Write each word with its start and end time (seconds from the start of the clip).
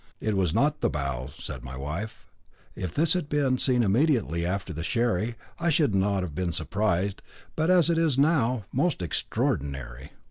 "It 0.19 0.35
was 0.35 0.51
not 0.51 0.81
the 0.81 0.89
bough," 0.89 1.29
said 1.37 1.63
my 1.63 1.77
wife. 1.77 2.25
"If 2.75 2.91
this 2.91 3.13
had 3.13 3.29
been 3.29 3.59
seen 3.59 3.83
immediately 3.83 4.43
after 4.47 4.73
the 4.73 4.83
sherry 4.83 5.35
I 5.59 5.69
should 5.69 5.93
not 5.93 6.23
have 6.23 6.33
been 6.33 6.53
surprised, 6.53 7.21
but 7.55 7.69
as 7.69 7.87
it 7.91 7.99
is 7.99 8.17
now 8.17 8.55
it 8.55 8.59
is 8.61 8.65
most 8.73 9.03
extraordinary." 9.03 10.13